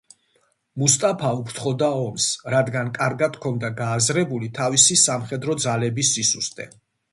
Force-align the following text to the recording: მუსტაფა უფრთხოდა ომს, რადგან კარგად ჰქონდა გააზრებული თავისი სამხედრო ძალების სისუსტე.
მუსტაფა 0.83 1.33
უფრთხოდა 1.41 1.89
ომს, 2.05 2.25
რადგან 2.55 2.89
კარგად 2.97 3.39
ჰქონდა 3.41 3.71
გააზრებული 3.83 4.51
თავისი 4.63 5.01
სამხედრო 5.05 5.61
ძალების 5.69 6.15
სისუსტე. 6.19 6.71